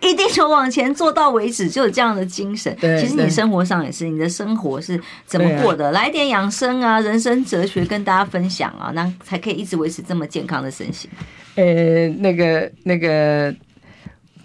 [0.01, 2.75] 一定就往前做到为止，就有这样的精神。
[2.79, 5.91] 其实你生活上也是，你的生活是怎么过的？
[5.91, 11.09] 来点养生啊，人生哲学跟大家分享啊，那才可以一直维持这么健康的身形。
[11.55, 13.55] 呃，那个那个，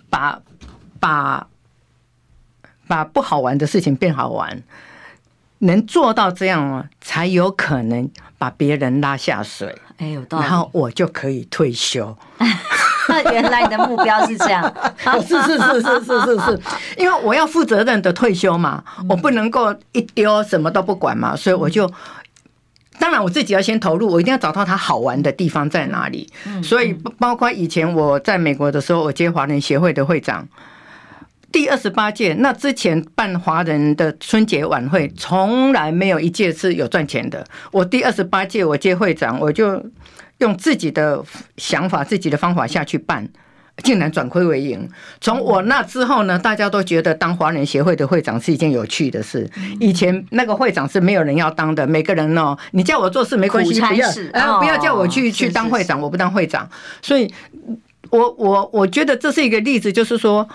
[0.09, 0.41] 把
[1.01, 1.47] 把
[2.87, 4.63] 把不好玩的事情变好玩。
[5.61, 9.75] 能做到这样啊，才有可能把别人拉下水。
[9.99, 10.45] 哎，有道理。
[10.45, 12.17] 然后我就可以退休。
[13.33, 14.73] 原来你的目标是这样。
[15.27, 16.61] 是是是是是是是，
[16.97, 21.91] 因为我要负责任的退休嘛，我不能够一丢什么都不管嘛，所以我就，
[22.99, 26.33] 当然我自己要先投入，我一定要找到它好玩的地方在哪里。
[26.63, 30.49] 所以包括以前我在美国的时候，我接华人协会的会长。
[31.53, 37.45] 第二十八届，那之前办华人的春节晚会，从来没有一届是有赚钱的。
[37.73, 39.85] 我第二十八届我接会长，我就
[40.39, 41.21] 用自己的
[41.57, 43.29] 想法、自己的方法下去办，
[43.83, 44.89] 竟然转亏为盈。
[45.21, 49.51] 从我那之后呢，大家都觉得当华人协会的会长是一件有趣的事。
[49.81, 56.71] 以前那个会长是没有人要当的，每个人哦，你叫我做事没关系，不要，哎，不要叫我去去当会长，我不当会长。
[57.03, 57.29] 所以，
[58.11, 60.49] 我我我觉得这是一个例子，就是说。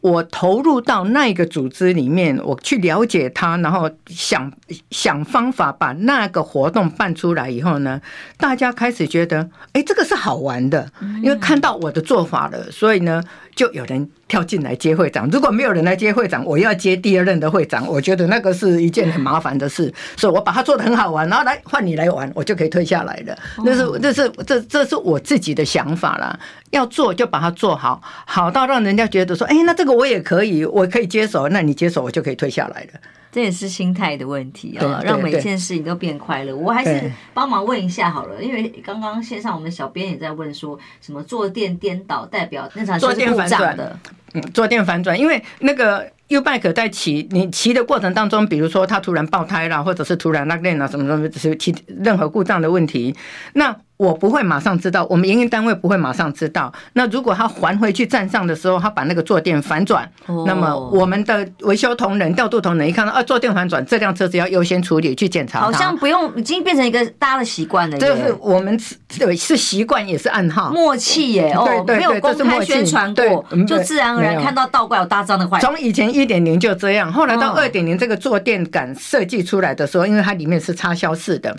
[0.00, 4.50] 我投入到那个组织里面，我去了解他，然后想
[4.90, 8.00] 想方法把那个活动办出来以后呢，
[8.38, 10.90] 大家开始觉得，哎，这个是好玩的，
[11.22, 13.22] 因为看到我的做法了，所以呢，
[13.60, 14.08] 就有人。
[14.30, 23.36] 跳进来接会长，如果没有人来接会长，我要接第二任的会长，我觉得那个是一件很麻烦的事，所以我把它做得很好玩，然后来换你来玩，我就可以退下来了。
[23.64, 26.38] 那是这是这这是我自己的想法啦，
[26.70, 33.00] 要做就把它做好，好到让人家觉得说，哎，那这个我也可以，我可以接手，那你接手，我就可以退下来了。
[33.32, 36.56] 这也是心态的问题啊，让每件事情都变快乐。
[36.56, 43.98] 我还是帮忙问一下好了，因为刚刚线上我们的小编也在问说，什么坐垫颠倒代表那场是故障的。
[44.32, 53.14] 嗯，坐垫反转，因为那个 U-bike 在骑，你骑的过程当中，比如说它突然爆胎了，或者是突然拉链了什么什么，是其任何故障的问题，
[53.54, 53.76] 那。
[54.00, 56.72] 我不会马上知道，我们营运单位不会马上知道。
[56.94, 60.10] 那如果他还回去站上的时候，他把那个坐垫反转，
[60.46, 65.60] 那么我们的维修同仁、调度同仁一看到啊，坐垫反转，这辆车子要优先处理去检查。
[65.60, 67.98] 好像不用，已经变成一个大家的习惯了。
[67.98, 68.80] 这是我们
[69.18, 71.52] 对是习惯，也是暗号默契耶。
[71.52, 75.60] 哦，对对对，没有公开宣传过，就自然而然看到倒挂有大张的坏。
[75.60, 81.54] 从以前一点零就这样，后来到二点零，这个坐垫杆设计出来的时候，因为它里面是插销式的，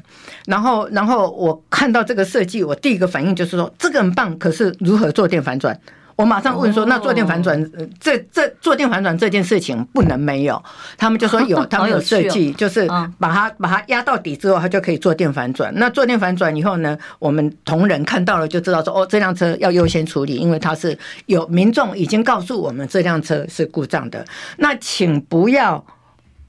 [0.47, 3.11] 然后然后我看到这个设计，我第一个。
[3.11, 5.77] 反应就是说这个很棒，可是如何坐垫反转？
[6.15, 7.61] 我马上问说，那坐垫反转，
[7.99, 10.63] 这这坐垫反转这件事情不能没有。
[10.97, 12.87] 他们就说 有，他们有设计，就是
[13.19, 15.73] 把它把它压到底之后，它就可以坐垫反转。
[15.75, 24.25] 那坐垫反转以后呢，我们同仁看到了就知道说，哦，这辆车要优先处理，因为它是有民众已经告诉我们这辆车是故障的。
[24.57, 25.83] 那请不要。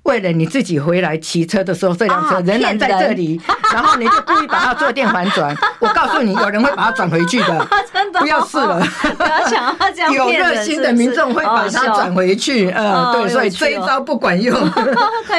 [0.04, 3.40] 为了你自己回来骑车的时候，这辆车仍然在这里，
[3.72, 5.56] 然后你就故意把它坐垫反转。
[5.78, 8.80] 我告诉你，有人会把它转回去的， 真的不要试了。
[9.16, 10.12] 不要想要这样。
[10.12, 12.68] 有热心的民众会把它转回去。
[12.70, 14.54] 嗯，对，所以这一招不管用，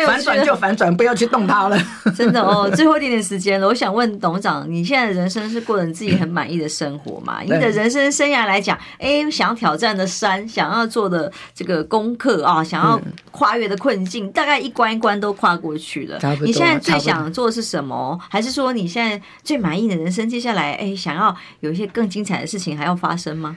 [0.07, 1.78] 反转就反转，不要去动它了。
[2.16, 7.39] 真的哦，最后一点点时间了，我想问董事长，你现在的人生是过着你自己很满意的生活吗？
[7.43, 12.99] 你的人生生涯来讲，哎，想要挑战的山，想要做的这个功课啊，想要
[13.32, 14.53] 跨越的困境，大概。
[14.60, 18.20] 一关一关都跨过去了，你现在最想做的是什么？
[18.30, 20.28] 还是说你现在最满意的人生？
[20.30, 23.56] 接下来，哎，想要有一些更精彩的事情还要发生吗？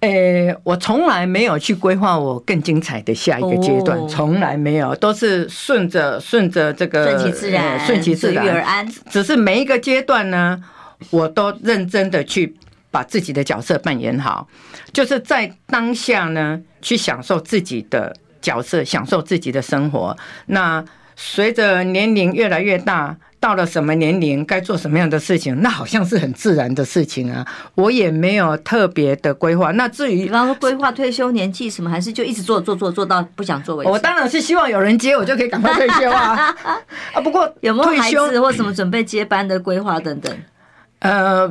[0.00, 8.88] 诶，我从来没有去规划我更精彩的下一个阶段，从来没有，都是顺着顺着这个顺其自然，顺其自然，而安。
[9.10, 10.58] 只是每一个阶段呢，
[11.10, 12.56] 我都认真的去
[12.90, 14.48] 把自己的角色扮演好，
[14.92, 18.16] 就是在当下呢，去享受自己的。
[18.40, 20.16] 角色享受自己的生活，
[20.46, 20.84] 那
[21.16, 23.16] 随着年龄越来越大。
[23.40, 27.42] 到了什么年龄该做什么样的事情，那好像是很自然的事情啊。
[27.74, 29.70] 我也没有特别的规划。
[29.70, 33.90] 那至于，比方说规划退休年纪什么，还是就一直做做做做到不想做为止？
[33.90, 36.54] 我当然是希望有人接我就可以赶快退休啊。
[37.14, 40.38] 啊，不过有没有孩子或什么准备接班的规划等等？
[40.98, 41.50] 呃。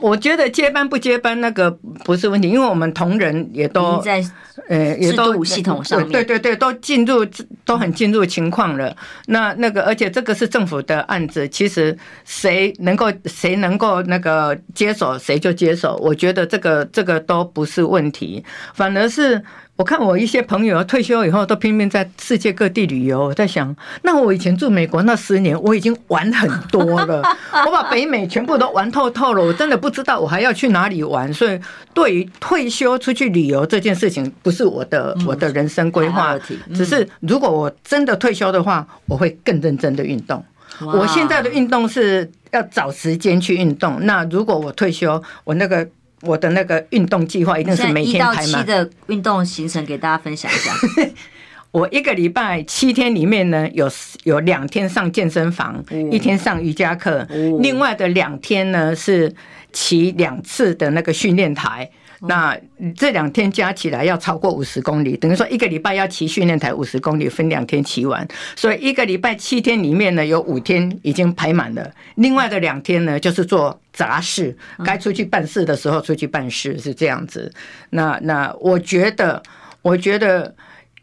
[0.00, 1.70] 我觉得接班不接班那个
[2.04, 4.22] 不是问题，因为我们同仁也都在
[4.68, 7.26] 呃也都系统上面，对对对，都进入
[7.64, 8.94] 都很进入情况了。
[9.26, 19.42] 那那个而且这个是政府的案子，其实谁能够谁能够那个接手谁就接手，我觉得这个这个都不是问题，反而是。
[19.76, 27.20] 我看我一些朋友退休以后都拼命在世界各地旅游，我在想，那我以前住美国那十年，我已经玩很多了，
[27.66, 31.32] 我把北美全部都玩透透了，我真的不知道我还要去哪里玩。
[31.34, 31.60] 所以，
[31.92, 36.38] 对于退休出去旅游这件事情，不是我的我的人生规划，
[36.72, 40.44] 只是如果我真的退休的话，我会更认真的运动。
[40.80, 43.98] 我现在的运动是要找时间去运动。
[44.02, 45.84] 那如果我退休，我那个。
[46.24, 48.48] 我的那个运动计划一定是每天排满。
[48.48, 50.72] 一到七的运动行程给大家分享一下。
[51.70, 53.90] 我一个礼拜七天里面呢，有
[54.22, 57.26] 有两天上健身房，一天上瑜伽课，
[57.60, 59.34] 另外的两天呢是
[59.72, 61.90] 骑两次的那个训练台。
[62.26, 62.58] 那
[62.96, 68.26] 这两天加起来要超过五十公里，等于说一个礼拜要骑训练台五十公里，分两天骑完。
[68.56, 77.52] 所以一个礼拜七天里面呢，有五天已经排满了，另外的两天呢就是做杂事，该出去办事的时候出去办事，是这样子。
[77.90, 79.42] 那那我觉得，
[79.82, 80.54] 我觉得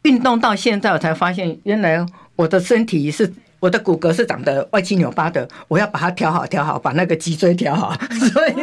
[0.04, 2.06] 运动到现在我才发现，原来
[2.36, 3.32] 我的身体是。
[3.62, 7.94] 我的骨骼是长得歪七扭八的，我要把它调好调好，把那个脊椎调好，
[8.34, 8.54] 所以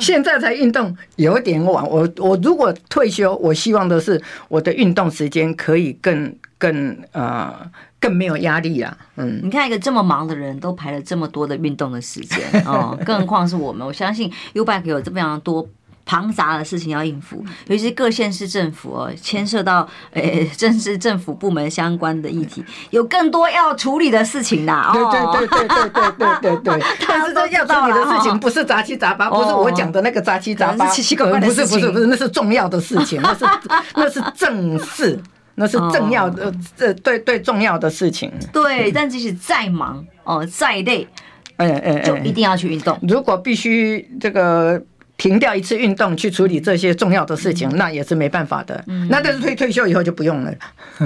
[0.00, 1.88] 现在才运动有点晚。
[1.88, 7.54] 我我如果退休，我希望的是我的运动时间可以更更呃
[8.00, 8.98] 更没有压力啊。
[9.14, 13.86] 嗯，你看一个这么忙的人都排了这么多的运动的时间哦，更何况是我们。
[13.86, 15.64] 我相信 YouBike 有这么样多。
[16.06, 24.92] 庞杂的事情要应付，尤其是各县市政府哦，牵涉到诶，正是政府部门相关的议题，有更多要处理的事情呐。
[24.94, 26.86] 哦，对对对对对对对对。
[27.08, 31.80] 但是这要处理的事情不是杂七杂八，不是我讲的那个杂七杂八，是奇奇怪怪的事情。
[31.80, 33.44] 不是不是不是，那是重要的事情，那是
[33.96, 35.20] 那是正事，
[35.56, 38.32] 那是重要的，这对对重要的事情。
[38.52, 41.08] 对，但即使再忙哦，再累，
[41.56, 42.96] 嗯嗯，就一定要去运动。
[43.02, 44.80] 如果必须这个。
[45.16, 48.84] 停掉一次运动去处理这些重要的事情，那也是没办法的。
[48.86, 50.52] 嗯那但是退退休以后就不用了。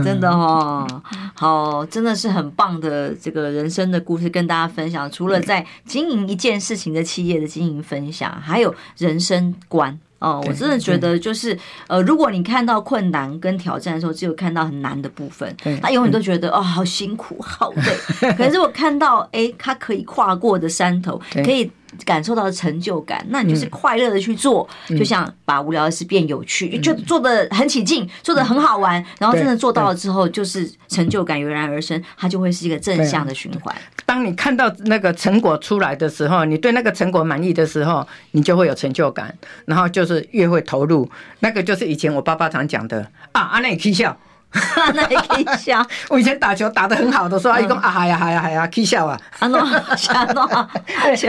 [0.04, 0.86] 真的哦，
[1.34, 5.10] 好，真的是很棒的这个人生的故事跟大家分享。
[5.10, 10.42] 除了在经营一件事情的企业的经营分享，还有人生观哦。
[10.46, 11.56] 我真的觉得就是
[11.86, 18.32] 呃，如果你看到困难跟挑战的时候，只有看到很难的部分，他永远都觉得哦，好辛苦，好累。
[18.34, 21.70] 可是我看到哎，他可以跨过的山头，可以。
[22.04, 33.74] 感受到成就感，那你就是快乐的去做，嗯、就像把无聊的事变有趣，嗯、就做的很起劲，做的很好玩，嗯、然后真的做到了之后，就是成就感油然而生，它就会是一个正向的循环。
[34.06, 39.36] 当你看到那个成果出来的时候，你对那个成果满意的时候，你就会有成就感，
[39.66, 41.08] 然后就是越会投入。
[41.40, 44.16] 那个就是以前我爸爸常讲的啊，阿内起笑。
[44.94, 45.84] 那也可以笑。
[46.08, 49.18] 我以前打球打得很好的时候，阿姨说啊，嗨呀嗨呀嗨呀，可以笑啊。
[49.38, 49.60] 啊喏，
[49.96, 50.12] 笑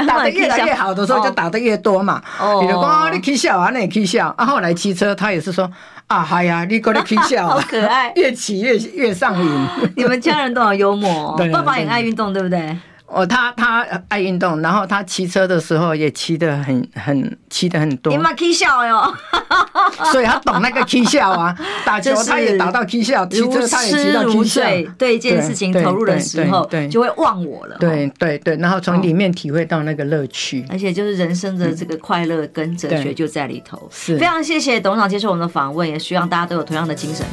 [0.02, 2.22] 喏，打得越来越好的时候，就打得越多嘛。
[2.40, 4.34] 哦，比如说你可以笑啊，那也可以笑。
[4.38, 5.70] 啊，后来骑车，他也是说
[6.08, 7.48] 啊，嗨呀，你过来可以笑。
[7.48, 9.68] 好可爱，越骑越越上瘾。
[9.96, 12.78] 你们家人都好幽默，爸爸也爱运动，对不对？
[13.14, 18.12] 哦，他他爱运动，然后他骑车的时候也骑得很很骑得很多。
[18.12, 19.14] 你妈 K 笑哟，
[20.12, 21.56] 所以他懂那个 K 笑啊。
[21.86, 24.62] 打球他也打到 K 笑，骑车他也骑到骑笑。
[24.98, 27.76] 对一件事情投入的时候，就会忘我了。
[27.80, 33.90] 对对对，然后从里面体会到那个乐趣，而且就是人生的这个快乐跟哲学就在里头。
[33.92, 37.26] 是，非常谢谢董事长接受我们的访问，也希望大家都有同样的精神。